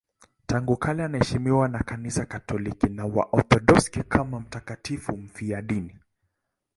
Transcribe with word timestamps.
Tangu 0.45 0.77
kale 0.77 1.03
anaheshimiwa 1.03 1.67
na 1.67 1.79
Kanisa 1.79 2.25
Katoliki 2.25 2.89
na 2.89 3.05
Waorthodoksi 3.05 4.03
kama 4.03 4.39
mtakatifu 4.39 5.17
mfiadini. 5.17 5.99